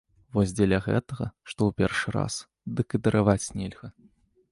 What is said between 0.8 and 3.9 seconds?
гэтага, што ў першы раз, дык і дараваць нельга.